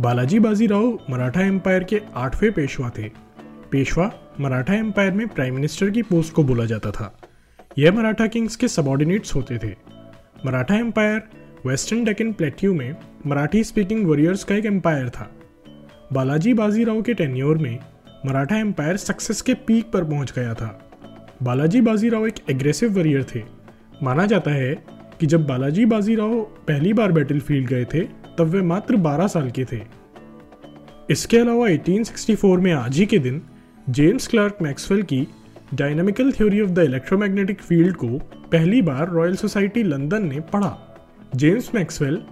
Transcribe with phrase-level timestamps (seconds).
[0.00, 3.08] Balaji Bajirao Maratha empire के आठवें पेशवा थे।
[3.72, 7.18] पेशवा मराठा एम्पायर में प्राइम मिनिस्टर की पोस्ट को बोला जाता था।
[7.78, 9.70] यह मराठा किंग्स के सबॉर्डिनेट्स होते थे।
[10.46, 11.22] Maratha empire
[11.66, 15.30] western Deccan plateau में मराठी स्पीकिंग वॉरियर्स का एक एम्पायर था।
[16.12, 17.78] बालाजी बाजीराव के टेन्योर में
[18.26, 20.90] मराठा एम्पायर सक्सेस के पीक पर पहुँच गया था।
[21.42, 23.42] बालाजी बाजीराव एक एग्रेसिव वॉरियर थे।
[24.02, 24.74] माना जाता है
[25.20, 29.64] कि जब बालाजी बाजीराव पहली बार बैटलफील्ड गए थे तब वे मात्र 12 साल के
[29.64, 29.80] थे।
[31.10, 33.42] इसके अलावा 1864 में आज ही के दिन
[33.90, 35.26] जेम्स क्लार्क मैक्सवेल की
[35.74, 38.06] dynamical theory of the electromagnetic field को
[38.52, 40.96] पहली बार रॉयल सोसाइटी लंदन ने पढ़ा।
[41.36, 42.22] जेम्स मैक्सवेल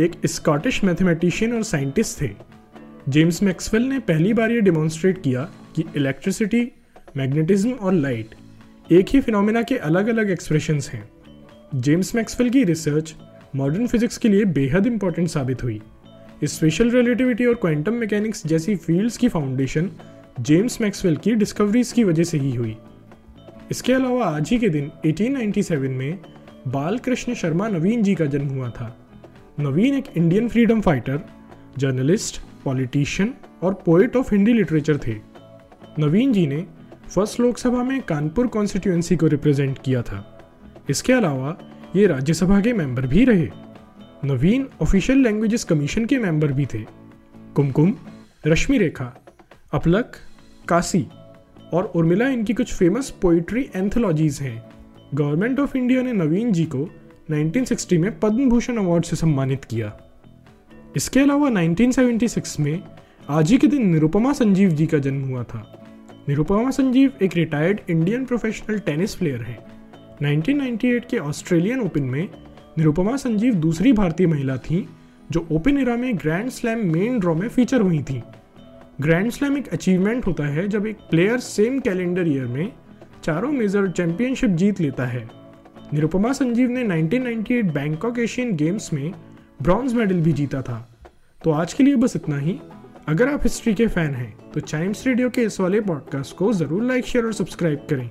[0.00, 2.30] एक स्कॉटिश मैथमेटिशियन और साइंटिस्ट थे।
[3.08, 6.72] जेम्स मैक्सवेल ने पहली बार ये डिमॉन्स्ट्रेट किया कि इलेक्ट्रिसिटी
[7.16, 8.34] मैग्नेटिज्म और लाइट
[8.92, 11.08] एक ही फिनोमेना के अलग अलग एक्सप्रेशंस हैं।
[11.74, 13.14] जेम्स मैक्सवेल की रिसर्च
[13.56, 15.82] मॉडर्न फिजिक्स के लिए बेहद इंपॉर्टेंट साबित हुई।
[16.44, 19.90] स्पेशल रिलेटिविटी और क्वांटम मैकेनिक्स जैसी फील्ड्स की फाउंडेशन
[20.40, 22.76] जेम्स मैक्सवेल की डिस्कवरीज की वजह से ही हुई।
[23.70, 26.18] इसके अलावा आज ही के दिन 1897 में
[26.68, 28.96] बाल कृष्ण शर्मा नवीन जी का जन्म हुआ था।
[29.60, 31.20] नवीन एक Indian freedom fighter
[31.78, 35.16] journalist politician और पोइट ऑफ़ हिंदी लिटरेचर थे।
[35.98, 36.66] नवीन जी ने
[37.14, 40.40] फ़र्स्ट लोकसभा में कानपुर कॉन्स्टिट्यूएंसी को रिप्रेजेंट किया था।
[40.90, 41.58] इसके अलावा
[41.96, 43.48] ये राज्यसभा के मेंबर भी रहे।
[44.24, 46.78] नवीन ऑफिशियल लैंग्वेजेस कमीशन के मेंबर भी थे।
[47.54, 47.94] कुमकुम,
[48.46, 49.24] रश्मि रेखा,
[49.72, 50.12] अपलक,
[50.68, 51.06] काशी
[51.72, 54.70] और उर्मिला इनकी कुछ फ़ेमस पोइट्री एंथोलॉजीज हैं।
[55.14, 56.90] गवर्नमेंट ऑफ़ इंडिया ने नवीन जी को
[57.30, 60.00] 1960 में पद्म भूषण अवार्ड से सम्मानित किया।
[60.96, 62.82] इसके अलावा 1976 में
[63.28, 65.86] आज ही के दिन निरुपमा संजीव जी का जन्म हुआ था।
[66.28, 69.77] निरुपमा संजीव एक retired Indian professional tennis player हैं।
[70.22, 72.28] 1998 के ऑस्ट्रेलियन ओपन में
[72.78, 74.88] निरुपमा संजीव दूसरी भारतीय महिला थी,
[75.30, 78.22] जो ओपन इरा में ग्रैंड स्लैम मेन ड्रॉ में फीचर हुई थी।
[79.00, 82.72] ग्रैंड स्लैम एक अचीवमेंट होता है जब एक प्लेयर सेम कैलेंडर ईयर में
[83.24, 85.28] चारों मेजर चैंपियनशिप जीत लेता है।
[85.92, 89.12] निरुपमा संजीव ने 1998 बैंकॉक एशियन गेम्स में
[89.62, 90.88] ब्रॉन्ज मेडल भी जीता था।
[91.42, 92.58] तो आज के लिए बस इतना ही।
[93.08, 96.82] अगर आप हिस्ट्री के फ़ैन हैं तो चाइम्स रेडियो के इस वाले पॉडकास्ट को ज़रूर
[96.82, 98.10] लाइक शेयर और सब्सक्राइब करें।